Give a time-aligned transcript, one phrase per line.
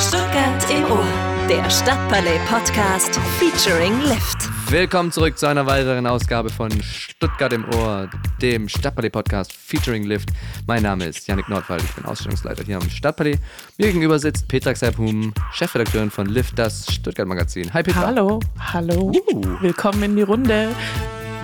[0.00, 1.06] Stuttgart im Ohr,
[1.46, 4.48] der Stadtpalais Podcast featuring Lift.
[4.70, 8.08] Willkommen zurück zu einer weiteren Ausgabe von Stuttgart im Ohr,
[8.40, 10.30] dem Stadtpalais Podcast featuring Lift.
[10.66, 13.36] Mein Name ist Yannick Nordwald, ich bin Ausstellungsleiter hier am Stadtpalais.
[13.76, 17.70] Mir gegenüber sitzt Petra Xerphum, Chefredakteurin von Lift, das Stuttgart Magazin.
[17.74, 18.06] Hi Petra.
[18.06, 19.12] Hallo, hallo.
[19.34, 19.56] Uh.
[19.60, 20.70] Willkommen in die Runde.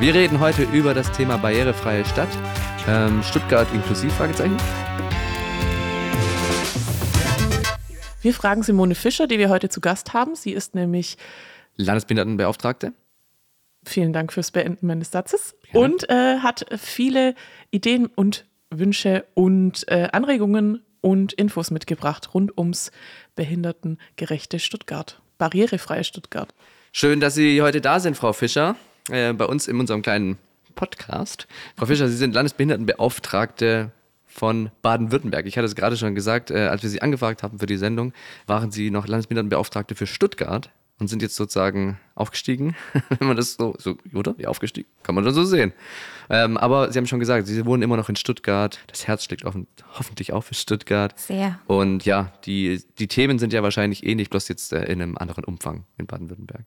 [0.00, 2.30] Wir reden heute über das Thema barrierefreie Stadt.
[2.88, 4.56] Ähm, Stuttgart inklusiv, Fragezeichen.
[8.26, 10.34] Wir fragen Simone Fischer, die wir heute zu Gast haben.
[10.34, 11.16] Sie ist nämlich
[11.76, 12.92] Landesbehindertenbeauftragte.
[13.84, 15.54] Vielen Dank fürs Beenden meines Satzes.
[15.72, 15.78] Ja.
[15.78, 17.36] Und äh, hat viele
[17.70, 22.90] Ideen und Wünsche und äh, Anregungen und Infos mitgebracht rund ums
[23.36, 26.52] behindertengerechte Stuttgart, barrierefreie Stuttgart.
[26.90, 28.74] Schön, dass Sie heute da sind, Frau Fischer,
[29.08, 30.36] äh, bei uns in unserem kleinen
[30.74, 31.46] Podcast.
[31.76, 33.92] Frau Fischer, Sie sind Landesbehindertenbeauftragte
[34.36, 35.46] von Baden-Württemberg.
[35.46, 38.12] Ich hatte es gerade schon gesagt, äh, als wir Sie angefragt haben für die Sendung,
[38.46, 42.74] waren Sie noch Landesbehindertenbeauftragte für Stuttgart und sind jetzt sozusagen aufgestiegen,
[43.18, 44.36] wenn man das so, so oder?
[44.36, 44.88] Wie aufgestiegen?
[45.02, 45.72] Kann man dann so sehen.
[46.28, 48.78] Ähm, aber Sie haben schon gesagt, Sie wohnen immer noch in Stuttgart.
[48.88, 49.66] Das Herz schlägt offen,
[49.98, 51.18] hoffentlich auch für Stuttgart.
[51.18, 51.58] Sehr.
[51.66, 55.44] Und ja, die, die Themen sind ja wahrscheinlich ähnlich, bloß jetzt äh, in einem anderen
[55.44, 56.64] Umfang in Baden-Württemberg.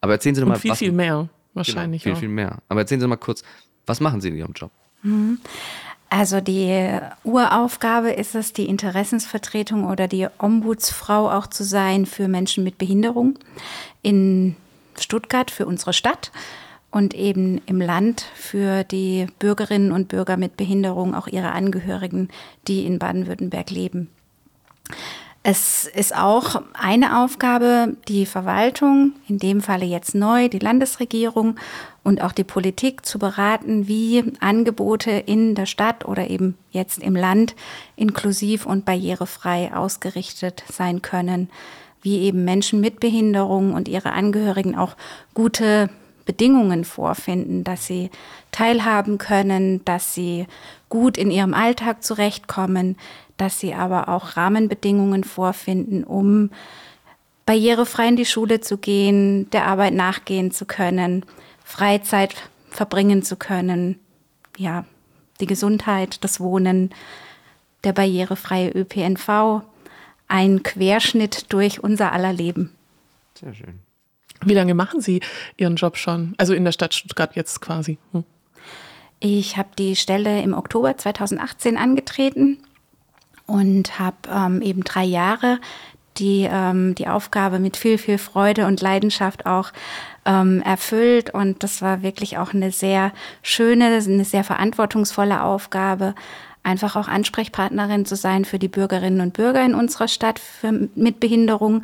[0.00, 0.54] Aber erzählen Sie doch mal.
[0.54, 2.04] Und viel, was, viel mehr, wahrscheinlich.
[2.04, 2.20] Genau, viel, auch.
[2.20, 2.62] viel mehr.
[2.68, 3.42] Aber erzählen Sie mal kurz,
[3.84, 4.70] was machen Sie in Ihrem Job?
[5.02, 5.38] Mhm.
[6.14, 12.64] Also die Uraufgabe ist es, die Interessensvertretung oder die Ombudsfrau auch zu sein für Menschen
[12.64, 13.38] mit Behinderung
[14.02, 14.54] in
[15.00, 16.30] Stuttgart, für unsere Stadt
[16.90, 22.28] und eben im Land für die Bürgerinnen und Bürger mit Behinderung, auch ihre Angehörigen,
[22.68, 24.10] die in Baden-Württemberg leben.
[25.44, 31.56] Es ist auch eine Aufgabe, die Verwaltung, in dem Falle jetzt neu, die Landesregierung
[32.04, 37.16] und auch die Politik zu beraten, wie Angebote in der Stadt oder eben jetzt im
[37.16, 37.56] Land
[37.96, 41.50] inklusiv und barrierefrei ausgerichtet sein können,
[42.02, 44.96] wie eben Menschen mit Behinderung und ihre Angehörigen auch
[45.34, 45.90] gute
[46.24, 48.10] Bedingungen vorfinden, dass sie
[48.52, 50.46] teilhaben können, dass sie
[50.88, 52.96] gut in ihrem Alltag zurechtkommen,
[53.42, 56.50] dass sie aber auch Rahmenbedingungen vorfinden, um
[57.44, 61.26] barrierefrei in die Schule zu gehen, der Arbeit nachgehen zu können,
[61.64, 62.36] Freizeit
[62.70, 63.98] verbringen zu können,
[64.56, 64.84] ja,
[65.40, 66.90] die Gesundheit, das Wohnen,
[67.82, 69.62] der barrierefreie ÖPNV,
[70.28, 72.72] ein Querschnitt durch unser aller Leben.
[73.34, 73.80] Sehr schön.
[74.44, 75.20] Wie lange machen Sie
[75.56, 76.34] Ihren Job schon?
[76.38, 77.98] Also in der Stadt Stuttgart jetzt quasi?
[78.12, 78.22] Hm.
[79.18, 82.58] Ich habe die Stelle im Oktober 2018 angetreten
[83.46, 85.58] und habe ähm, eben drei Jahre
[86.18, 89.72] die, ähm, die Aufgabe mit viel, viel Freude und Leidenschaft auch
[90.24, 91.32] ähm, erfüllt.
[91.32, 96.14] Und das war wirklich auch eine sehr schöne, eine sehr verantwortungsvolle Aufgabe,
[96.62, 101.18] einfach auch Ansprechpartnerin zu sein für die Bürgerinnen und Bürger in unserer Stadt für, mit
[101.18, 101.82] Behinderung,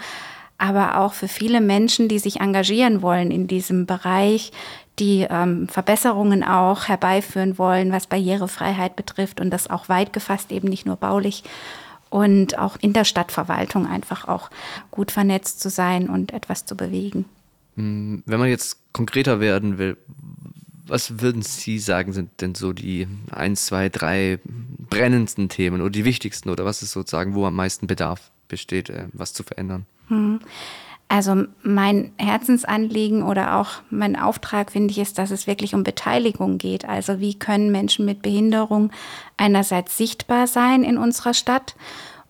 [0.57, 4.53] aber auch für viele Menschen, die sich engagieren wollen in diesem Bereich,
[4.98, 10.69] die ähm, Verbesserungen auch herbeiführen wollen, was Barrierefreiheit betrifft und das auch weit gefasst, eben
[10.69, 11.44] nicht nur baulich
[12.10, 14.50] und auch in der Stadtverwaltung einfach auch
[14.91, 17.26] gut vernetzt zu sein und etwas zu bewegen.
[17.76, 19.97] Hm, wenn man jetzt konkreter werden will,
[20.86, 24.38] was würden Sie sagen, sind denn so die eins, zwei, drei
[24.88, 29.04] brennendsten Themen oder die wichtigsten oder was ist sozusagen, wo am meisten Bedarf besteht, äh,
[29.12, 29.84] was zu verändern?
[30.09, 30.41] Hm.
[31.09, 36.59] Also mein Herzensanliegen oder auch mein Auftrag, finde ich, ist, dass es wirklich um Beteiligung
[36.59, 36.87] geht.
[36.87, 38.91] Also wie können Menschen mit Behinderung
[39.39, 41.77] einerseits sichtbar sein in unserer Stadt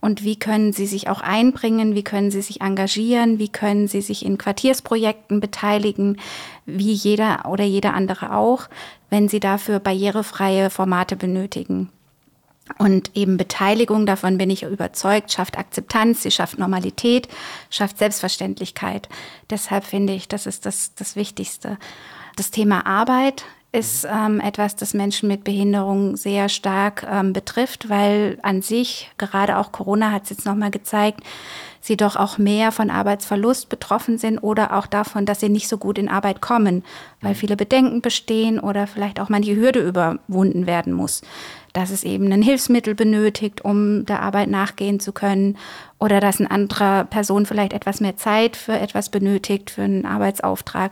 [0.00, 4.00] und wie können sie sich auch einbringen, wie können sie sich engagieren, wie können sie
[4.00, 6.19] sich in Quartiersprojekten beteiligen,
[6.65, 8.69] wie jeder oder jeder andere auch,
[9.10, 11.91] wenn sie dafür barrierefreie Formate benötigen.
[12.76, 17.28] Und eben Beteiligung, davon bin ich überzeugt, schafft Akzeptanz, sie schafft Normalität,
[17.70, 19.08] schafft Selbstverständlichkeit.
[19.50, 21.78] Deshalb finde ich, das ist das, das Wichtigste.
[22.36, 28.38] Das Thema Arbeit ist ähm, etwas, das Menschen mit Behinderung sehr stark ähm, betrifft, weil
[28.42, 31.21] an sich, gerade auch Corona hat es jetzt nochmal gezeigt,
[31.88, 35.76] sie doch auch mehr von Arbeitsverlust betroffen sind oder auch davon, dass sie nicht so
[35.76, 36.84] gut in Arbeit kommen,
[37.20, 41.22] weil viele Bedenken bestehen oder vielleicht auch manche Hürde überwunden werden muss
[41.74, 45.56] dass es eben ein Hilfsmittel benötigt, um der Arbeit nachgehen zu können
[45.98, 50.90] oder dass eine andere Person vielleicht etwas mehr Zeit für etwas benötigt, für einen Arbeitsauftrag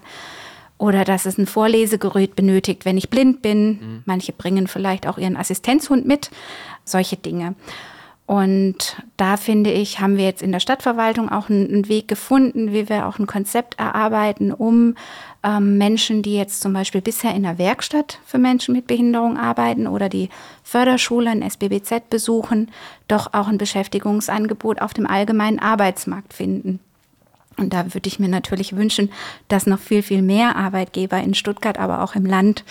[0.78, 3.68] oder dass es ein Vorlesegerät benötigt, wenn ich blind bin.
[3.68, 4.02] Mhm.
[4.04, 6.30] Manche bringen vielleicht auch ihren Assistenzhund mit,
[6.84, 7.54] solche Dinge.
[8.26, 12.88] Und da finde ich, haben wir jetzt in der Stadtverwaltung auch einen, Weg gefunden, wie
[12.88, 14.96] wir auch ein Konzept erarbeiten, um
[15.44, 19.86] ähm, Menschen, die jetzt zum Beispiel bisher in der Werkstatt für Menschen mit Behinderung arbeiten
[19.86, 20.28] oder die
[20.64, 22.72] Förderschule, ein SBBZ besuchen,
[23.06, 26.80] doch auch ein Beschäftigungsangebot auf dem allgemeinen Arbeitsmarkt finden.
[27.56, 29.10] Und da würde ich mir natürlich wünschen,
[29.46, 32.64] dass noch viel, viel mehr Arbeitgeber in Stuttgart, aber auch im Land,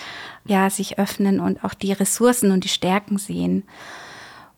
[0.44, 3.64] ja, sich öffnen und auch die Ressourcen und die Stärken sehen.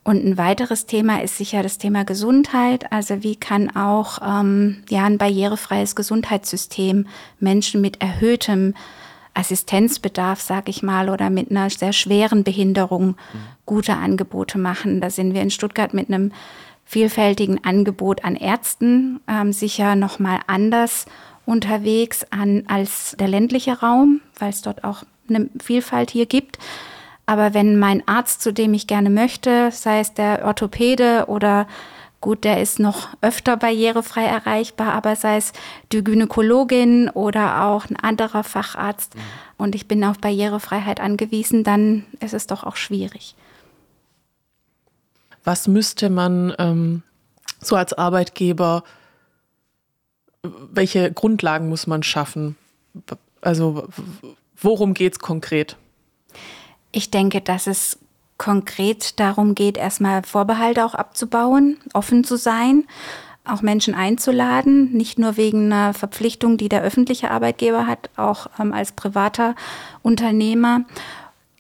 [0.09, 2.91] Und ein weiteres Thema ist sicher das Thema Gesundheit.
[2.93, 7.07] Also wie kann auch ähm, ja, ein barrierefreies Gesundheitssystem
[7.41, 8.73] Menschen mit erhöhtem
[9.35, 13.17] Assistenzbedarf, sag ich mal, oder mit einer sehr schweren Behinderung
[13.67, 15.03] gute Angebote machen.
[15.03, 16.33] Da sind wir in Stuttgart mit einem
[16.87, 21.05] vielfältigen Angebot an Ärzten ähm, sicher noch mal anders
[21.45, 26.59] unterwegs an als der ländliche Raum, weil es dort auch eine Vielfalt hier gibt.
[27.29, 31.69] Aber wenn mein Arzt, zu dem ich gerne möchte, sei es der Orthopäde oder
[32.23, 35.53] gut, der ist noch öfter barrierefrei erreichbar, aber sei es
[35.93, 39.21] die Gynäkologin oder auch ein anderer Facharzt mhm.
[39.59, 43.35] und ich bin auf Barrierefreiheit angewiesen, dann ist es doch auch schwierig.
[45.45, 47.03] Was müsste man ähm,
[47.61, 48.85] so als Arbeitgeber,
[50.43, 52.57] welche Grundlagen muss man schaffen?
[53.43, 53.87] Also
[54.57, 55.77] worum geht es konkret?
[56.93, 57.99] Ich denke, dass es
[58.39, 62.85] konkret darum geht, erstmal Vorbehalte auch abzubauen, offen zu sein,
[63.45, 68.73] auch Menschen einzuladen, nicht nur wegen einer Verpflichtung, die der öffentliche Arbeitgeber hat, auch ähm,
[68.73, 69.55] als privater
[70.03, 70.85] Unternehmer.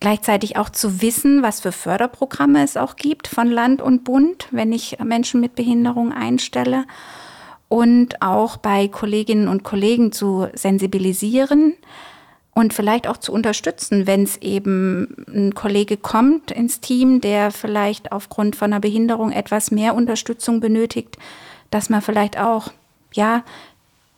[0.00, 4.72] Gleichzeitig auch zu wissen, was für Förderprogramme es auch gibt von Land und Bund, wenn
[4.72, 6.84] ich Menschen mit Behinderung einstelle.
[7.68, 11.74] Und auch bei Kolleginnen und Kollegen zu sensibilisieren,
[12.58, 18.10] und vielleicht auch zu unterstützen, wenn es eben ein Kollege kommt ins Team, der vielleicht
[18.10, 21.18] aufgrund von einer Behinderung etwas mehr Unterstützung benötigt,
[21.70, 22.72] dass man vielleicht auch,
[23.12, 23.44] ja,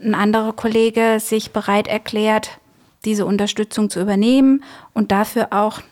[0.02, 2.60] ein anderer Kollege sich bereit erklärt,
[3.04, 4.64] diese Unterstützung zu übernehmen
[4.94, 5.82] und dafür auch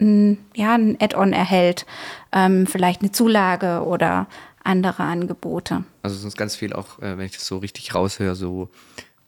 [0.00, 1.86] ein, ja, ein Add-on erhält,
[2.32, 4.26] ähm, vielleicht eine Zulage oder
[4.64, 5.84] andere Angebote.
[6.02, 8.70] Also ist ganz viel auch, äh, wenn ich das so richtig raushöre, so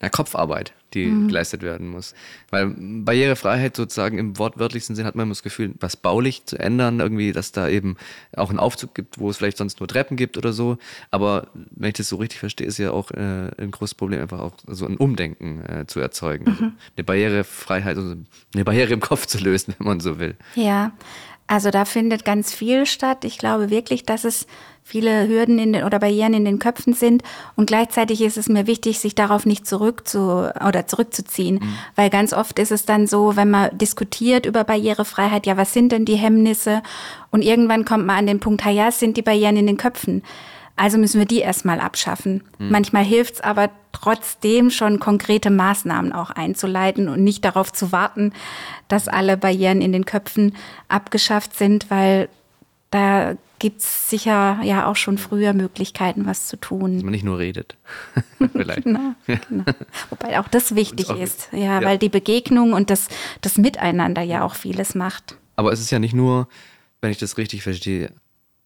[0.04, 1.28] na, Kopfarbeit, die mhm.
[1.28, 2.14] geleistet werden muss.
[2.50, 7.32] Weil Barrierefreiheit sozusagen im wortwörtlichsten Sinn hat man das Gefühl, was baulich zu ändern, irgendwie,
[7.32, 7.96] dass da eben
[8.36, 10.78] auch einen Aufzug gibt, wo es vielleicht sonst nur Treppen gibt oder so.
[11.10, 14.40] Aber wenn ich das so richtig verstehe, ist ja auch äh, ein großes Problem, einfach
[14.40, 16.46] auch so ein Umdenken äh, zu erzeugen.
[16.48, 16.64] Also mhm.
[16.64, 18.16] Also eine Barrierefreiheit, also
[18.54, 20.36] eine Barriere im Kopf zu lösen, wenn man so will.
[20.54, 20.92] Ja,
[21.46, 23.25] also da findet ganz viel statt.
[23.25, 24.46] Ich glaube wirklich, dass es
[24.82, 27.23] viele Hürden in den, oder Barrieren in den Köpfen sind.
[27.56, 31.56] Und gleichzeitig ist es mir wichtig, sich darauf nicht zurück zu, oder zurückzuziehen.
[31.56, 31.75] Mhm.
[31.96, 35.91] Weil ganz oft ist es dann so, wenn man diskutiert über Barrierefreiheit, ja, was sind
[35.91, 36.82] denn die Hemmnisse?
[37.31, 40.23] Und irgendwann kommt man an den Punkt, ja, es sind die Barrieren in den Köpfen.
[40.76, 42.42] Also müssen wir die erstmal abschaffen.
[42.58, 42.70] Mhm.
[42.70, 48.32] Manchmal hilft es aber trotzdem schon konkrete Maßnahmen auch einzuleiten und nicht darauf zu warten,
[48.88, 50.56] dass alle Barrieren in den Köpfen
[50.88, 52.28] abgeschafft sind, weil
[52.90, 56.94] da gibt es sicher ja auch schon früher Möglichkeiten, was zu tun.
[56.94, 57.76] Dass man nicht nur redet.
[58.52, 58.84] Vielleicht.
[58.84, 59.64] genau, genau.
[60.10, 63.08] Wobei auch das wichtig auch ist, ja, ja, weil die Begegnung und das,
[63.40, 65.36] das Miteinander ja auch vieles macht.
[65.56, 66.48] Aber es ist ja nicht nur,
[67.00, 68.12] wenn ich das richtig verstehe,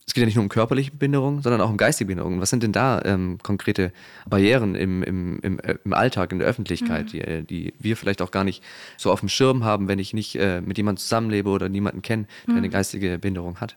[0.08, 2.40] es geht ja nicht nur um körperliche Behinderung, sondern auch um geistige Behinderung.
[2.40, 3.92] Was sind denn da ähm, konkrete
[4.26, 7.10] Barrieren im, im, im, äh, im, Alltag, in der Öffentlichkeit, mhm.
[7.10, 8.64] die, äh, die, wir vielleicht auch gar nicht
[8.96, 12.24] so auf dem Schirm haben, wenn ich nicht äh, mit jemandem zusammenlebe oder niemanden kenne,
[12.46, 12.58] der mhm.
[12.58, 13.76] eine geistige Behinderung hat?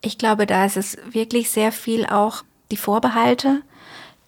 [0.00, 2.42] Ich glaube, da ist es wirklich sehr viel auch
[2.72, 3.62] die Vorbehalte,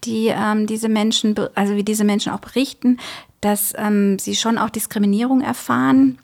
[0.05, 2.99] die ähm, diese Menschen, also wie diese Menschen auch berichten,
[3.41, 6.19] dass ähm, sie schon auch Diskriminierung erfahren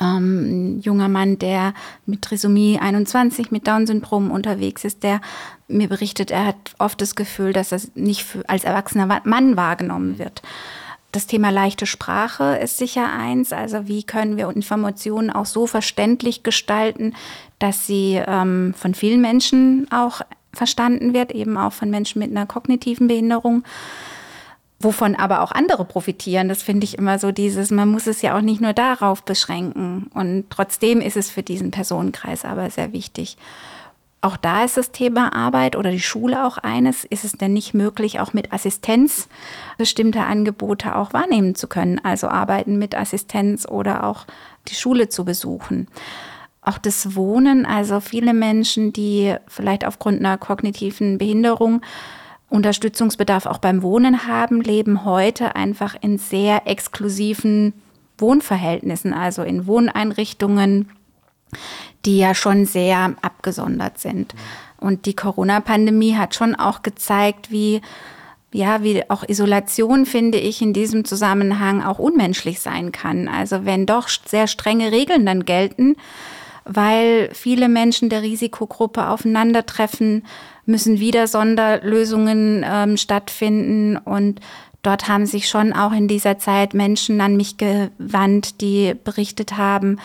[0.00, 1.74] ähm, ein junger Mann, der
[2.06, 5.20] mit Trisomie 21 mit Down-Syndrom unterwegs ist, der
[5.68, 10.42] mir berichtet, er hat oft das Gefühl, dass er nicht als erwachsener Mann wahrgenommen wird.
[11.12, 13.52] Das Thema leichte Sprache ist sicher eins.
[13.52, 17.14] Also wie können wir Informationen auch so verständlich gestalten,
[17.58, 20.20] dass sie ähm, von vielen Menschen auch
[20.52, 23.64] verstanden wird, eben auch von Menschen mit einer kognitiven Behinderung
[24.80, 26.48] wovon aber auch andere profitieren.
[26.48, 30.10] Das finde ich immer so dieses, man muss es ja auch nicht nur darauf beschränken.
[30.14, 33.36] Und trotzdem ist es für diesen Personenkreis aber sehr wichtig.
[34.22, 37.04] Auch da ist das Thema Arbeit oder die Schule auch eines.
[37.04, 39.28] Ist es denn nicht möglich, auch mit Assistenz
[39.78, 41.98] bestimmte Angebote auch wahrnehmen zu können?
[42.02, 44.26] Also arbeiten mit Assistenz oder auch
[44.68, 45.88] die Schule zu besuchen.
[46.62, 51.80] Auch das Wohnen, also viele Menschen, die vielleicht aufgrund einer kognitiven Behinderung
[52.50, 57.72] Unterstützungsbedarf auch beim Wohnen haben, leben heute einfach in sehr exklusiven
[58.18, 60.90] Wohnverhältnissen, also in Wohneinrichtungen,
[62.04, 64.34] die ja schon sehr abgesondert sind.
[64.78, 67.80] Und die Corona-Pandemie hat schon auch gezeigt, wie
[68.52, 73.28] ja, wie auch Isolation, finde ich, in diesem Zusammenhang auch unmenschlich sein kann.
[73.28, 75.94] Also wenn doch sehr strenge Regeln dann gelten,
[76.72, 80.24] weil viele Menschen der Risikogruppe aufeinandertreffen,
[80.66, 84.40] müssen wieder Sonderlösungen ähm, stattfinden und
[84.82, 89.98] Dort haben sich schon auch in dieser Zeit Menschen an mich gewandt, die berichtet haben,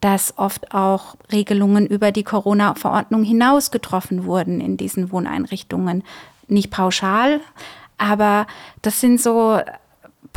[0.00, 6.04] dass oft auch Regelungen über die Corona-Verordnung hinaus getroffen wurden in diesen Wohneinrichtungen.
[6.46, 7.40] Nicht pauschal,
[7.96, 8.46] aber
[8.82, 9.60] das sind so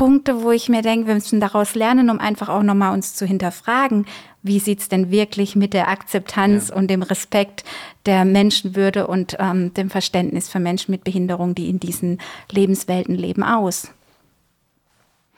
[0.01, 3.27] Punkte, wo ich mir denke, wir müssen daraus lernen, um einfach auch nochmal uns zu
[3.27, 4.07] hinterfragen,
[4.41, 6.75] wie sieht es denn wirklich mit der Akzeptanz ja.
[6.75, 7.63] und dem Respekt
[8.07, 13.43] der Menschenwürde und ähm, dem Verständnis für Menschen mit Behinderung, die in diesen Lebenswelten leben,
[13.43, 13.91] aus.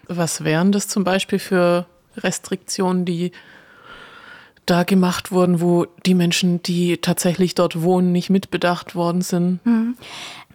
[0.07, 3.33] Was wären das zum Beispiel für Restriktionen, die
[4.65, 9.65] da gemacht wurden, wo die Menschen, die tatsächlich dort wohnen, nicht mitbedacht worden sind?
[9.65, 9.95] Mhm.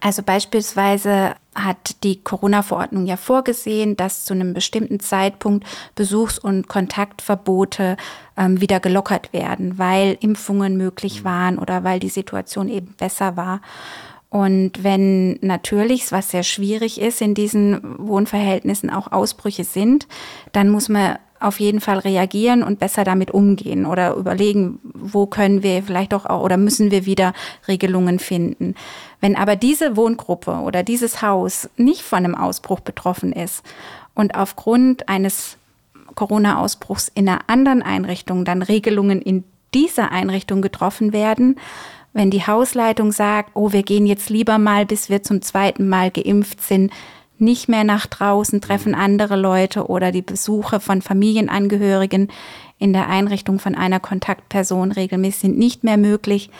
[0.00, 7.96] Also beispielsweise hat die Corona-Verordnung ja vorgesehen, dass zu einem bestimmten Zeitpunkt Besuchs- und Kontaktverbote
[8.36, 11.24] ähm, wieder gelockert werden, weil Impfungen möglich mhm.
[11.24, 13.60] waren oder weil die Situation eben besser war.
[14.30, 20.06] Und wenn natürlich, was sehr schwierig ist, in diesen Wohnverhältnissen auch Ausbrüche sind,
[20.52, 25.62] dann muss man auf jeden Fall reagieren und besser damit umgehen oder überlegen, wo können
[25.62, 27.32] wir vielleicht auch oder müssen wir wieder
[27.66, 28.74] Regelungen finden.
[29.20, 33.62] Wenn aber diese Wohngruppe oder dieses Haus nicht von einem Ausbruch betroffen ist
[34.14, 35.56] und aufgrund eines
[36.14, 41.56] Corona-Ausbruchs in einer anderen Einrichtung dann Regelungen in dieser Einrichtung getroffen werden,
[42.12, 46.10] wenn die Hausleitung sagt, oh, wir gehen jetzt lieber mal, bis wir zum zweiten Mal
[46.10, 46.90] geimpft sind,
[47.40, 52.28] nicht mehr nach draußen, treffen andere Leute oder die Besuche von Familienangehörigen
[52.78, 56.50] in der Einrichtung von einer Kontaktperson regelmäßig sind nicht mehr möglich,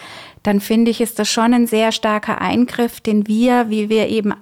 [0.42, 4.34] dann finde ich, ist das schon ein sehr starker Eingriff, den wir, wie wir eben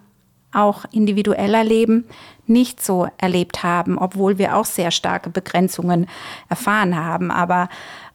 [0.52, 2.04] auch individueller leben,
[2.46, 6.06] nicht so erlebt haben, obwohl wir auch sehr starke Begrenzungen
[6.48, 7.30] erfahren haben.
[7.30, 7.68] Aber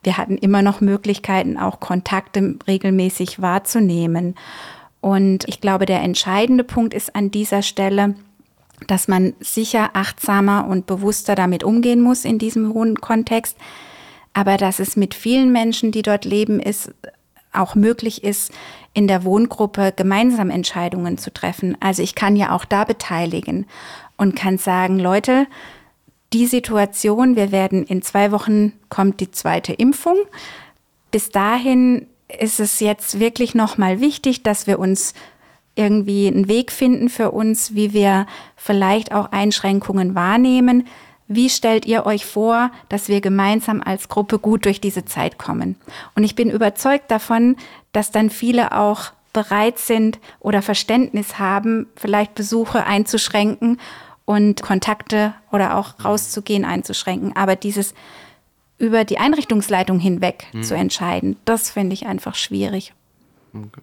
[0.04, 4.36] wir hatten immer noch Möglichkeiten, auch Kontakte regelmäßig wahrzunehmen.
[5.02, 8.16] Und ich glaube, der entscheidende Punkt ist an dieser Stelle,
[8.88, 13.58] dass man sicher achtsamer und bewusster damit umgehen muss in diesem hohen Kontext,
[14.34, 16.94] aber dass es mit vielen Menschen, die dort leben, ist,
[17.54, 18.52] auch möglich ist,
[18.94, 21.76] in der Wohngruppe gemeinsam Entscheidungen zu treffen.
[21.82, 23.66] Also ich kann ja auch da beteiligen
[24.18, 25.48] und kann sagen, Leute,
[26.34, 30.18] die Situation, wir werden in zwei Wochen kommt die zweite Impfung.
[31.12, 32.08] Bis dahin
[32.40, 35.14] ist es jetzt wirklich nochmal wichtig, dass wir uns
[35.76, 40.88] irgendwie einen Weg finden für uns, wie wir vielleicht auch Einschränkungen wahrnehmen.
[41.28, 45.78] Wie stellt ihr euch vor, dass wir gemeinsam als Gruppe gut durch diese Zeit kommen?
[46.14, 47.56] Und ich bin überzeugt davon,
[47.94, 53.80] dass dann viele auch bereit sind oder Verständnis haben, vielleicht Besuche einzuschränken
[54.26, 57.34] und Kontakte oder auch rauszugehen einzuschränken.
[57.36, 57.94] Aber dieses
[58.82, 60.64] über die Einrichtungsleitung hinweg mhm.
[60.64, 61.38] zu entscheiden.
[61.46, 62.94] Das finde ich einfach schwierig.
[63.54, 63.82] Okay.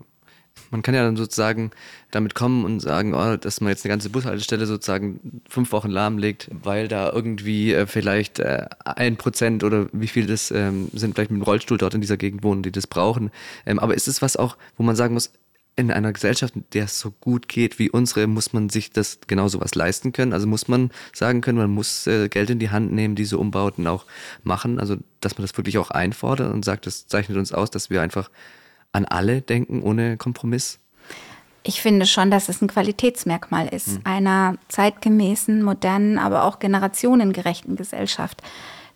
[0.70, 1.70] Man kann ja dann sozusagen
[2.10, 6.50] damit kommen und sagen, oh, dass man jetzt eine ganze Bushaltestelle sozusagen fünf Wochen lahmlegt,
[6.50, 11.30] weil da irgendwie äh, vielleicht äh, ein Prozent oder wie viel das ähm, sind, vielleicht
[11.30, 13.30] mit dem Rollstuhl dort in dieser Gegend wohnen, die das brauchen.
[13.64, 15.32] Ähm, aber ist es was auch, wo man sagen muss,
[15.78, 19.20] in einer Gesellschaft, in der es so gut geht wie unsere, muss man sich das
[19.26, 20.32] genau sowas leisten können.
[20.32, 23.86] Also muss man sagen können, man muss äh, Geld in die Hand nehmen, diese Umbauten
[23.86, 24.04] auch
[24.42, 24.80] machen.
[24.80, 28.02] Also dass man das wirklich auch einfordert und sagt, das zeichnet uns aus, dass wir
[28.02, 28.30] einfach
[28.92, 30.80] an alle denken, ohne Kompromiss.
[31.62, 34.00] Ich finde schon, dass es ein Qualitätsmerkmal ist hm.
[34.04, 38.42] einer zeitgemäßen, modernen, aber auch generationengerechten Gesellschaft.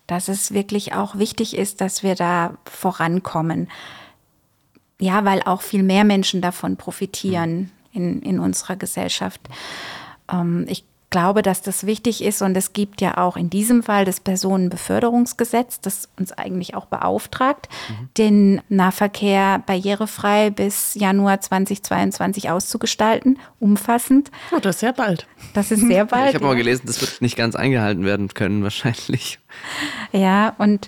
[0.07, 3.69] Dass es wirklich auch wichtig ist, dass wir da vorankommen.
[5.03, 9.41] Ja, weil auch viel mehr Menschen davon profitieren in, in unserer Gesellschaft.
[10.31, 14.05] Ähm, ich glaube, dass das wichtig ist und es gibt ja auch in diesem Fall
[14.05, 18.09] das Personenbeförderungsgesetz, das uns eigentlich auch beauftragt, mhm.
[18.17, 24.31] den Nahverkehr barrierefrei bis Januar 2022 auszugestalten, umfassend.
[24.55, 25.27] Oh, das ist sehr bald.
[25.53, 26.29] Das ist sehr bald.
[26.29, 29.37] Ich habe mal gelesen, das wird nicht ganz eingehalten werden können wahrscheinlich.
[30.13, 30.87] Ja, und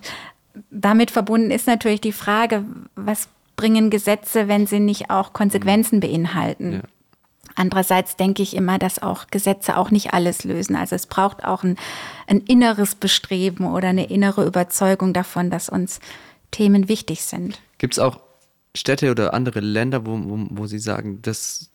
[0.71, 2.63] damit verbunden ist natürlich die Frage,
[2.95, 6.73] was bringen Gesetze, wenn sie nicht auch Konsequenzen beinhalten.
[6.73, 6.81] Ja.
[7.55, 10.75] Andererseits denke ich immer, dass auch Gesetze auch nicht alles lösen.
[10.75, 11.77] Also es braucht auch ein,
[12.27, 16.01] ein inneres Bestreben oder eine innere Überzeugung davon, dass uns
[16.51, 17.61] Themen wichtig sind.
[17.77, 18.19] Gibt es auch
[18.75, 21.71] Städte oder andere Länder, wo, wo, wo Sie sagen, das,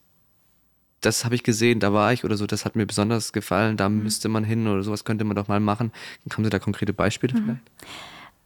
[1.00, 3.88] das habe ich gesehen, da war ich oder so, das hat mir besonders gefallen, da
[3.88, 4.02] mhm.
[4.02, 5.92] müsste man hin oder sowas könnte man doch mal machen.
[6.30, 7.44] Haben Sie da konkrete Beispiele mhm.
[7.44, 7.60] vielleicht?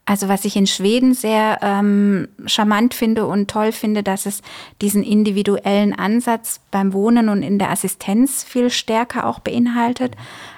[0.06, 4.42] Also was ich in Schweden sehr ähm, charmant finde und toll finde, dass es
[4.82, 10.14] diesen individuellen Ansatz beim Wohnen und in der Assistenz viel stärker auch beinhaltet.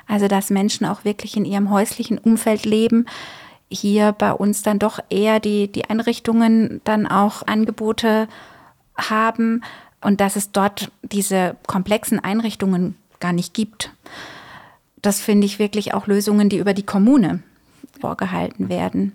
[0.08, 3.06] Also dass Menschen auch wirklich in ihrem häuslichen Umfeld leben.
[3.70, 8.26] Hier bei uns dann doch eher die, die Einrichtungen dann auch Angebote
[8.96, 9.62] haben
[10.00, 13.92] und dass es dort diese komplexen Einrichtungen gar nicht gibt.
[15.02, 17.42] Das finde ich wirklich auch Lösungen, die über die Kommune
[18.00, 19.12] vorgehalten werden.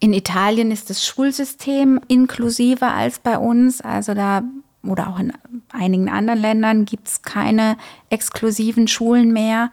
[0.00, 3.80] In Italien ist das Schulsystem inklusiver als bei uns.
[3.80, 4.42] Also da
[4.84, 5.32] oder auch in
[5.70, 7.76] einigen anderen Ländern gibt es keine
[8.10, 9.70] exklusiven Schulen mehr.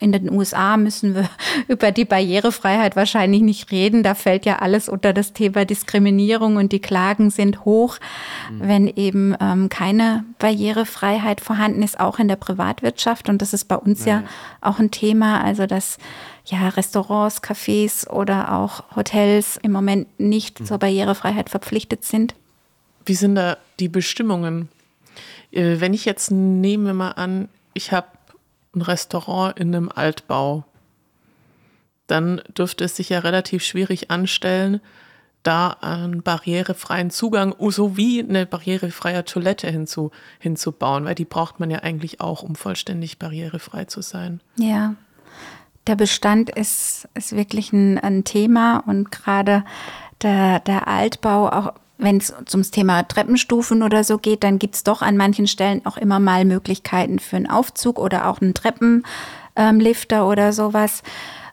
[0.00, 1.28] In den USA müssen wir
[1.68, 4.02] über die Barrierefreiheit wahrscheinlich nicht reden.
[4.02, 7.98] Da fällt ja alles unter das Thema Diskriminierung und die Klagen sind hoch,
[8.50, 8.60] mhm.
[8.60, 13.28] wenn eben ähm, keine Barrierefreiheit vorhanden ist, auch in der Privatwirtschaft.
[13.28, 14.24] Und das ist bei uns ja, ja
[14.60, 15.42] auch ein Thema.
[15.42, 15.98] Also dass
[16.44, 20.66] ja, Restaurants, Cafés oder auch Hotels im Moment nicht mhm.
[20.66, 22.34] zur Barrierefreiheit verpflichtet sind.
[23.04, 24.68] Wie sind da die Bestimmungen?
[25.50, 28.06] Äh, wenn ich jetzt nehme mal an, ich habe
[28.74, 30.64] ein Restaurant in einem Altbau,
[32.06, 34.80] dann dürfte es sich ja relativ schwierig anstellen,
[35.42, 41.78] da einen barrierefreien Zugang sowie eine barrierefreie Toilette hinzu, hinzubauen, weil die braucht man ja
[41.78, 44.40] eigentlich auch, um vollständig barrierefrei zu sein.
[44.56, 44.94] Ja,
[45.86, 49.64] der Bestand ist, ist wirklich ein, ein Thema und gerade
[50.22, 54.84] der, der Altbau, auch wenn es zum Thema Treppenstufen oder so geht, dann gibt es
[54.84, 60.18] doch an manchen Stellen auch immer mal Möglichkeiten für einen Aufzug oder auch einen Treppenlifter
[60.18, 61.02] ähm, oder sowas.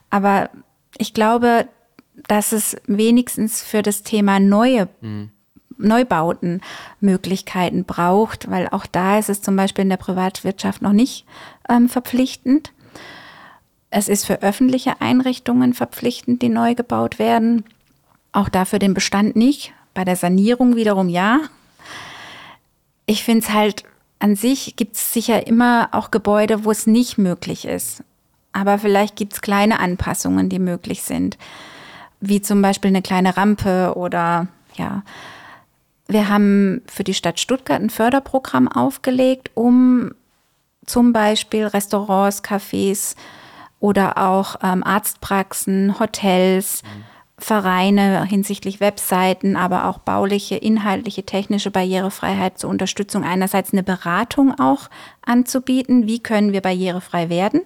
[0.08, 0.50] Aber
[0.96, 1.66] ich glaube,
[2.28, 5.30] dass es wenigstens für das Thema neue mhm.
[5.78, 6.62] Neubauten
[7.00, 11.26] Möglichkeiten braucht, weil auch da ist es zum Beispiel in der Privatwirtschaft noch nicht
[11.68, 12.72] ähm, verpflichtend.
[13.90, 17.64] Es ist für öffentliche Einrichtungen verpflichtend, die neu gebaut werden.
[18.32, 19.74] Auch dafür den Bestand nicht.
[19.96, 21.40] Bei der Sanierung wiederum ja.
[23.06, 23.84] Ich finde es halt,
[24.18, 28.04] an sich gibt es sicher immer auch Gebäude, wo es nicht möglich ist.
[28.52, 31.38] Aber vielleicht gibt es kleine Anpassungen, die möglich sind.
[32.20, 35.02] Wie zum Beispiel eine kleine Rampe oder ja.
[36.08, 40.12] Wir haben für die Stadt Stuttgart ein Förderprogramm aufgelegt, um
[40.84, 43.16] zum Beispiel Restaurants, Cafés,
[43.80, 47.15] oder auch ähm, Arztpraxen, Hotels, mhm.
[47.38, 54.88] Vereine hinsichtlich Webseiten, aber auch bauliche, inhaltliche, technische Barrierefreiheit zur Unterstützung einerseits eine Beratung auch
[55.24, 57.60] anzubieten, wie können wir barrierefrei werden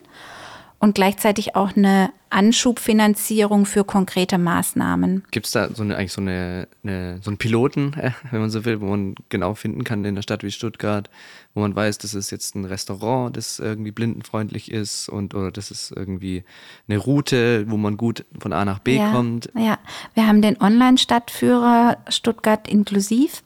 [0.80, 5.24] und gleichzeitig auch eine Anschubfinanzierung für konkrete Maßnahmen.
[5.30, 8.50] Gibt es da so eine, eigentlich so, eine, eine, so einen Piloten, äh, wenn man
[8.50, 11.10] so will, wo man genau finden kann in einer Stadt wie Stuttgart,
[11.54, 15.70] wo man weiß, das ist jetzt ein Restaurant, das irgendwie blindenfreundlich ist und oder das
[15.70, 16.44] ist irgendwie
[16.88, 19.50] eine Route, wo man gut von A nach B ja, kommt?
[19.54, 19.78] Ja,
[20.14, 23.42] wir haben den Online-Stadtführer Stuttgart inklusiv.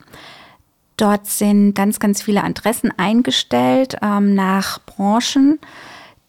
[0.96, 5.58] Dort sind ganz, ganz viele Adressen eingestellt ähm, nach Branchen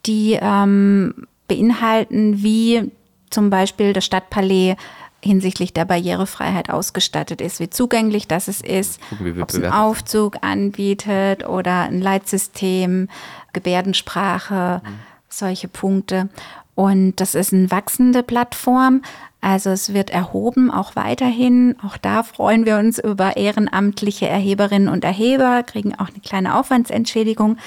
[0.06, 2.92] die ähm, beinhalten, wie
[3.30, 4.76] zum Beispiel das Stadtpalais
[5.22, 9.00] hinsichtlich der Barrierefreiheit ausgestattet ist, wie zugänglich das es ist,
[9.42, 13.10] ob es einen Aufzug anbietet oder ein Leitsystem,
[13.52, 14.90] Gebärdensprache, mhm.
[15.28, 16.30] solche Punkte.
[16.76, 19.02] Und das ist eine wachsende Plattform.
[19.42, 21.76] Also es wird erhoben, auch weiterhin.
[21.84, 27.58] Auch da freuen wir uns über ehrenamtliche Erheberinnen und Erheber, kriegen auch eine kleine Aufwandsentschädigung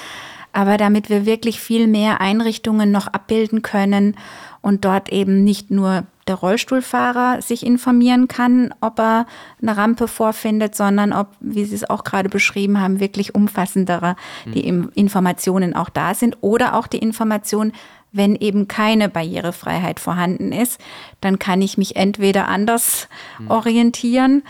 [0.53, 4.15] aber damit wir wirklich viel mehr Einrichtungen noch abbilden können
[4.61, 9.25] und dort eben nicht nur der Rollstuhlfahrer sich informieren kann, ob er
[9.61, 14.51] eine Rampe vorfindet, sondern ob, wie Sie es auch gerade beschrieben haben, wirklich umfassendere mhm.
[14.51, 17.71] die Informationen auch da sind oder auch die Information,
[18.11, 20.79] wenn eben keine Barrierefreiheit vorhanden ist,
[21.21, 23.07] dann kann ich mich entweder anders
[23.39, 23.51] mhm.
[23.51, 24.43] orientieren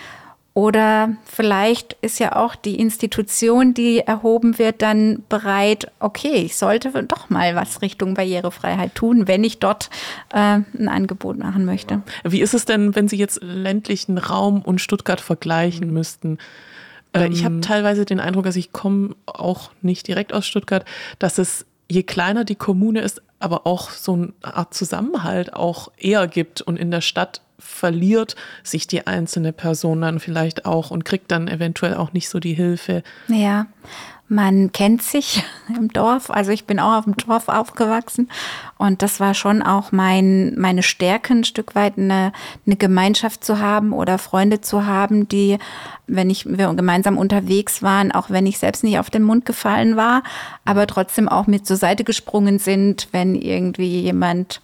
[0.60, 6.92] oder vielleicht ist ja auch die Institution, die erhoben wird, dann bereit, okay, ich sollte
[7.04, 9.90] doch mal was Richtung Barrierefreiheit tun, wenn ich dort
[10.34, 12.02] äh, ein Angebot machen möchte.
[12.26, 16.40] Wie ist es denn, wenn Sie jetzt ländlichen Raum und Stuttgart vergleichen müssten?
[17.14, 20.84] Ähm, ich habe teilweise den Eindruck, dass ich komme auch nicht direkt aus Stuttgart,
[21.20, 26.28] dass es je kleiner die Kommune ist, aber auch so eine Art Zusammenhalt auch eher
[26.28, 31.32] gibt und in der Stadt verliert sich die einzelne Person dann vielleicht auch und kriegt
[31.32, 33.04] dann eventuell auch nicht so die Hilfe.
[33.28, 33.68] Ja,
[34.30, 35.44] man kennt sich
[35.76, 36.30] im Dorf.
[36.30, 38.30] Also ich bin auch auf dem Dorf aufgewachsen
[38.78, 42.32] und das war schon auch mein, meine Stärke, ein Stück weit eine,
[42.66, 45.58] eine Gemeinschaft zu haben oder Freunde zu haben, die,
[46.08, 49.96] wenn ich, wir gemeinsam unterwegs waren, auch wenn ich selbst nicht auf den Mund gefallen
[49.96, 50.24] war,
[50.64, 54.62] aber trotzdem auch mit zur Seite gesprungen sind, wenn irgendwie jemand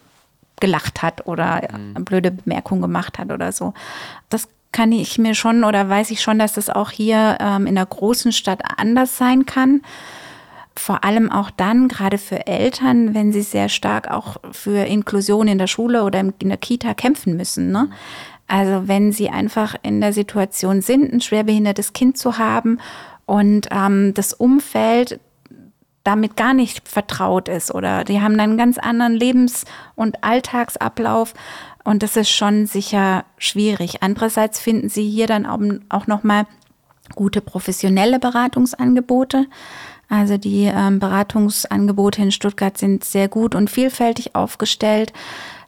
[0.60, 3.74] gelacht hat oder eine blöde Bemerkung gemacht hat oder so.
[4.30, 7.76] Das kann ich mir schon oder weiß ich schon, dass das auch hier ähm, in
[7.76, 9.82] der großen Stadt anders sein kann.
[10.76, 15.58] Vor allem auch dann, gerade für Eltern, wenn sie sehr stark auch für Inklusion in
[15.58, 17.72] der Schule oder in der Kita kämpfen müssen.
[17.72, 17.90] Ne?
[18.48, 22.80] Also wenn sie einfach in der Situation sind, ein schwerbehindertes Kind zu haben
[23.26, 25.20] und ähm, das Umfeld
[26.06, 29.66] damit gar nicht vertraut ist oder die haben einen ganz anderen Lebens-
[29.96, 31.34] und Alltagsablauf
[31.84, 34.02] und das ist schon sicher schwierig.
[34.02, 36.46] Andererseits finden sie hier dann auch, auch nochmal
[37.16, 39.48] gute professionelle Beratungsangebote.
[40.08, 45.12] Also die ähm, Beratungsangebote in Stuttgart sind sehr gut und vielfältig aufgestellt.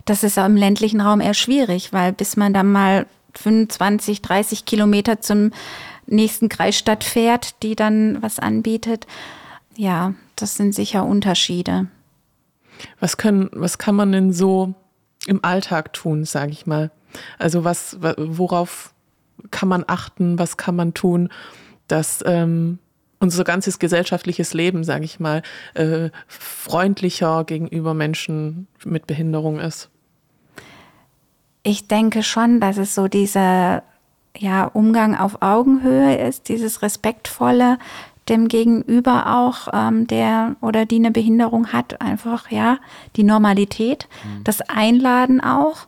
[0.06, 5.22] Das ist im ländlichen Raum eher schwierig, weil bis man dann mal 25, 30 Kilometer
[5.22, 5.52] zum
[6.06, 9.06] nächsten Kreisstadt fährt, die dann was anbietet,
[9.78, 11.88] ja, das sind sicher Unterschiede.
[13.00, 14.74] Was, können, was kann man denn so
[15.28, 16.92] im Alltag tun, sage ich mal?
[17.40, 18.94] Also was, worauf
[19.52, 21.30] kann man achten, was kann man tun,
[21.88, 22.80] dass ähm,
[23.20, 25.42] unser ganzes gesellschaftliches Leben, sage ich mal,
[25.74, 29.90] äh, freundlicher gegenüber Menschen mit Behinderung ist?
[31.64, 33.84] Ich denke schon, dass es so dieser
[34.38, 37.78] ja, Umgang auf Augenhöhe ist, dieses respektvolle,
[38.30, 42.78] dem Gegenüber auch, ähm, der oder die eine Behinderung hat, einfach ja
[43.16, 44.44] die Normalität, mhm.
[44.44, 45.88] das Einladen auch,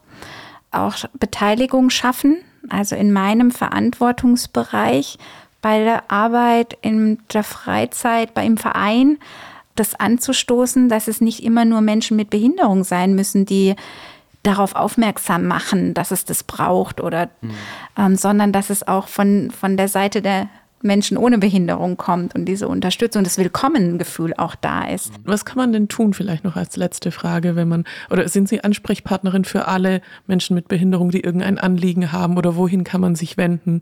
[0.71, 2.37] auch Beteiligung schaffen.
[2.69, 5.17] Also in meinem Verantwortungsbereich
[5.61, 9.17] bei der Arbeit, in der Freizeit, bei im Verein,
[9.75, 13.75] das anzustoßen, dass es nicht immer nur Menschen mit Behinderung sein müssen, die
[14.43, 17.51] darauf aufmerksam machen, dass es das braucht oder, mhm.
[17.97, 20.49] ähm, sondern dass es auch von, von der Seite der
[20.81, 25.13] Menschen ohne Behinderung kommt und diese Unterstützung, das Willkommengefühl auch da ist.
[25.25, 28.63] Was kann man denn tun, vielleicht noch als letzte Frage, wenn man, oder sind Sie
[28.63, 33.37] Ansprechpartnerin für alle Menschen mit Behinderung, die irgendein Anliegen haben oder wohin kann man sich
[33.37, 33.81] wenden?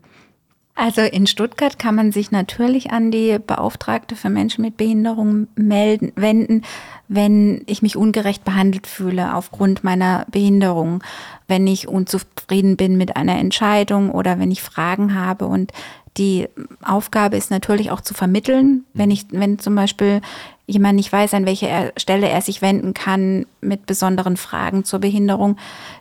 [0.80, 6.12] Also in Stuttgart kann man sich natürlich an die Beauftragte für Menschen mit Behinderung melden,
[6.14, 6.62] wenden,
[7.08, 11.02] wenn ich mich ungerecht behandelt fühle aufgrund meiner Behinderung,
[11.48, 15.46] wenn ich unzufrieden bin mit einer Entscheidung oder wenn ich Fragen habe.
[15.46, 15.72] Und
[16.18, 16.48] die
[16.82, 20.20] Aufgabe ist natürlich auch zu vermitteln, wenn ich, wenn zum Beispiel
[20.68, 25.56] jemand nicht weiß, an welche Stelle er sich wenden kann mit besonderen Fragen zur Behinderung,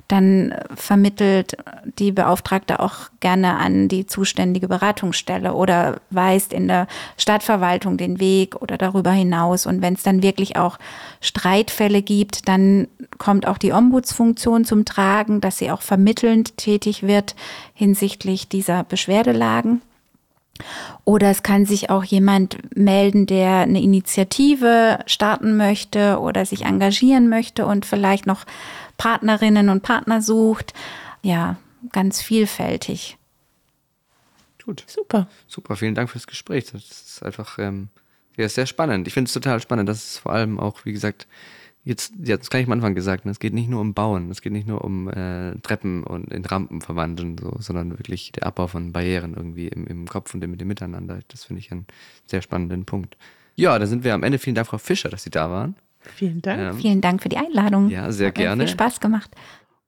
[0.09, 1.55] dann vermittelt
[1.99, 8.61] die Beauftragte auch gerne an die zuständige Beratungsstelle oder weist in der Stadtverwaltung den Weg
[8.61, 9.65] oder darüber hinaus.
[9.65, 10.77] Und wenn es dann wirklich auch
[11.21, 17.35] Streitfälle gibt, dann kommt auch die Ombudsfunktion zum Tragen, dass sie auch vermittelnd tätig wird
[17.73, 19.81] hinsichtlich dieser Beschwerdelagen.
[21.05, 27.29] Oder es kann sich auch jemand melden, der eine Initiative starten möchte oder sich engagieren
[27.29, 28.45] möchte und vielleicht noch
[28.97, 30.73] Partnerinnen und Partner sucht.
[31.21, 31.57] Ja,
[31.91, 33.17] ganz vielfältig.
[34.63, 34.83] Gut.
[34.85, 35.27] Super.
[35.47, 36.71] Super, vielen Dank fürs Gespräch.
[36.73, 37.87] Das ist einfach ähm,
[38.35, 39.07] ja, sehr spannend.
[39.07, 41.25] Ich finde es total spannend, dass es vor allem auch, wie gesagt,
[41.87, 44.41] jetzt, jetzt kann ich am Anfang gesagt, ne, es geht nicht nur um Bauen, es
[44.41, 48.67] geht nicht nur um äh, Treppen und in Rampen verwandeln, so, sondern wirklich der Abbau
[48.67, 51.19] von Barrieren irgendwie im, im Kopf und mit dem Miteinander.
[51.29, 51.87] Das finde ich einen
[52.25, 53.17] sehr spannenden Punkt.
[53.55, 54.37] Ja, da sind wir am Ende.
[54.37, 55.75] Vielen Dank, Frau Fischer, dass Sie da waren.
[56.01, 56.59] Vielen Dank.
[56.59, 57.89] Ähm, Vielen Dank für die Einladung.
[57.89, 58.63] Ja, sehr Hat gerne.
[58.63, 59.31] Viel Spaß gemacht.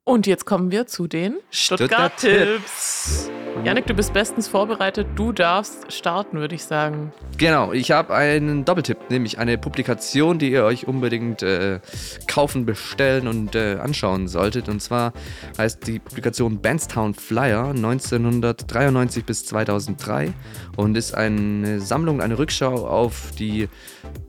[0.10, 3.30] Und jetzt kommen wir zu den Stuttgart-Tipps.
[3.64, 5.06] Janik, du bist bestens vorbereitet.
[5.16, 7.12] Du darfst starten, würde ich sagen.
[7.38, 11.80] Genau, ich habe einen Doppeltipp, nämlich eine Publikation, die ihr euch unbedingt äh,
[12.26, 14.70] kaufen, bestellen und äh, anschauen solltet.
[14.70, 15.14] Und zwar
[15.58, 20.34] heißt die Publikation Bandstown Flyer 1993 bis 2003
[20.78, 23.68] und ist eine Sammlung, eine Rückschau auf die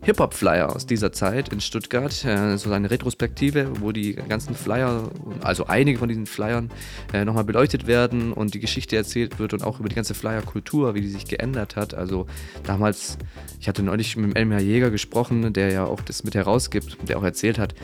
[0.02, 2.24] Hip-Hop-Flyer aus dieser Zeit in Stuttgart.
[2.24, 5.10] Äh, so eine Retrospektive, wo die ganzen Flyer,
[5.42, 6.70] also einige von diesen Flyern,
[7.12, 10.94] äh, nochmal beleuchtet werden und die Geschichte erzählt wird und auch über die ganze Flyer-Kultur,
[10.94, 11.94] wie die sich geändert hat.
[11.94, 12.26] Also
[12.64, 13.18] damals,
[13.60, 17.24] ich hatte neulich mit Elmar Jäger gesprochen, der ja auch das mit herausgibt, der auch
[17.24, 17.74] erzählt hat,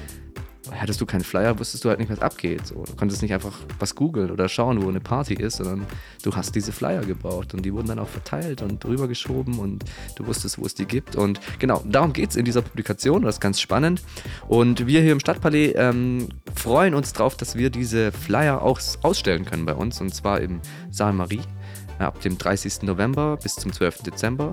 [0.73, 2.67] hattest du keinen Flyer, wusstest du halt nicht, was abgeht.
[2.67, 2.85] So.
[2.85, 5.87] Du konntest nicht einfach was googeln oder schauen, wo eine Party ist, sondern
[6.23, 9.85] du hast diese Flyer gebraucht und die wurden dann auch verteilt und drüber geschoben und
[10.17, 11.17] du wusstest, wo es die gibt.
[11.17, 14.03] Und genau, darum geht es in dieser Publikation, das ist ganz spannend.
[14.49, 19.45] Und wir hier im Stadtpalais ähm, freuen uns darauf, dass wir diese Flyer auch ausstellen
[19.45, 21.41] können bei uns und zwar im Saal Marie
[21.99, 22.83] äh, ab dem 30.
[22.83, 24.03] November bis zum 12.
[24.03, 24.51] Dezember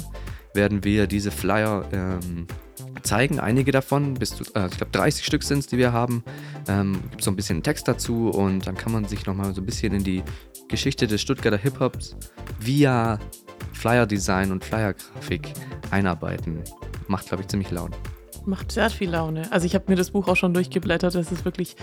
[0.53, 2.47] werden wir diese Flyer ähm,
[3.01, 6.23] zeigen, einige davon, bis zu, äh, ich glaube 30 Stück sind es, die wir haben.
[6.67, 9.65] Ähm, Gibt so ein bisschen Text dazu und dann kann man sich nochmal so ein
[9.65, 10.23] bisschen in die
[10.69, 12.15] Geschichte des Stuttgarter Hip-Hops
[12.59, 13.19] via
[13.73, 15.51] Flyer-Design und Flyer-Grafik
[15.91, 16.61] einarbeiten.
[17.07, 17.95] Macht, glaube ich, ziemlich Laune.
[18.45, 19.49] macht sehr viel Laune.
[19.51, 21.15] Also ich habe mir das Buch auch schon durchgeblättert.
[21.15, 21.75] Das ist wirklich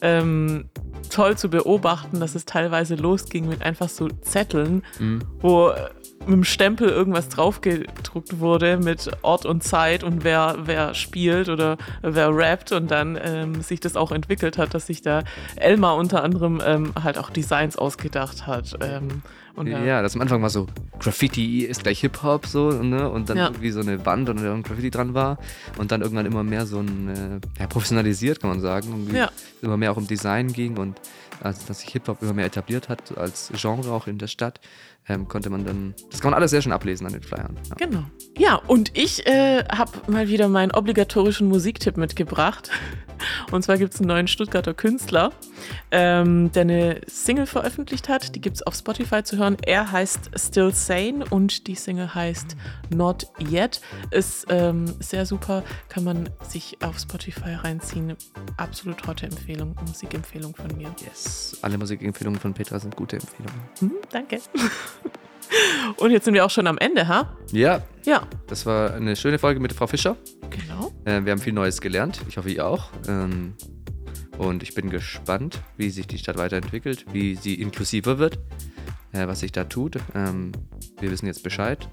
[0.00, 0.68] ähm,
[1.10, 5.22] toll zu beobachten, dass es teilweise losging mit einfach so Zetteln, Mhm.
[5.40, 5.72] wo
[6.20, 11.76] mit dem Stempel irgendwas draufgedruckt wurde mit Ort und Zeit und wer, wer spielt oder
[12.02, 15.22] wer rappt und dann ähm, sich das auch entwickelt hat, dass sich da
[15.56, 18.74] Elmar unter anderem ähm, halt auch Designs ausgedacht hat.
[18.80, 19.22] Ähm,
[19.54, 20.66] und da- Ja, das am Anfang war so,
[20.98, 23.08] Graffiti ist gleich Hip-Hop so, ne?
[23.10, 23.46] Und dann Ja.
[23.48, 25.38] irgendwie so eine Wand und ein Graffiti dran war.
[25.78, 29.08] Und dann irgendwann immer mehr so ein, äh, ja, professionalisiert, kann man sagen.
[29.14, 29.30] Ja.
[29.62, 30.98] Immer mehr auch um Design ging und
[31.40, 34.60] also, dass sich Hip-Hop immer mehr etabliert hat als Genre auch in der Stadt,
[35.08, 37.58] ähm, konnte man dann, das kann man alles sehr schön ablesen an den Flyern.
[37.68, 37.74] Ja.
[37.76, 38.04] Genau.
[38.36, 42.70] Ja, und ich äh, habe mal wieder meinen obligatorischen Musiktipp mitgebracht.
[43.50, 45.32] Und zwar gibt es einen neuen Stuttgarter Künstler,
[45.90, 48.34] ähm, der eine Single veröffentlicht hat.
[48.34, 49.56] Die gibt es auf Spotify zu hören.
[49.64, 52.56] Er heißt Still Sane und die Single heißt
[52.90, 53.80] Not Yet.
[54.10, 58.16] Ist ähm, sehr super, kann man sich auf Spotify reinziehen.
[58.56, 60.94] Absolut heute Empfehlung, Musikempfehlung von mir.
[61.04, 61.58] Yes.
[61.62, 63.60] Alle Musikempfehlungen von Petra sind gute Empfehlungen.
[63.78, 64.40] Hm, danke.
[65.96, 67.36] Und jetzt sind wir auch schon am Ende, ha?
[67.52, 70.16] Ja, Ja, das war eine schöne Folge mit Frau Fischer.
[70.50, 70.92] genau.
[71.04, 72.20] Äh, wir haben viel Neues gelernt.
[72.28, 72.90] Ich hoffe, ihr auch.
[73.08, 73.54] Ähm,
[74.38, 78.38] und ich bin gespannt, wie sich die Stadt weiterentwickelt, wie sie inklusiver wird,
[79.12, 79.98] äh, was sich da tut.
[80.14, 80.52] Ähm,
[81.00, 81.88] wir wissen jetzt Bescheid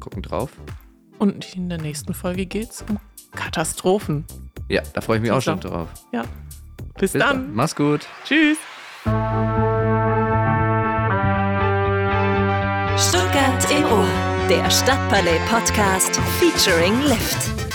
[0.00, 0.50] gucken drauf.
[1.18, 2.98] Und in der nächsten Folge geht es um
[3.32, 4.24] Katastrophen.
[4.68, 5.88] Ja, da freue ich mich auch schon drauf.
[6.12, 6.24] Ja.
[6.98, 7.54] Bis, Bis dann.
[7.54, 8.06] Mach's gut.
[8.24, 8.58] Tschüss.
[13.00, 14.06] Stuttgart im Ohr.
[14.50, 17.69] Der Stadtpalais Podcast featuring Lift.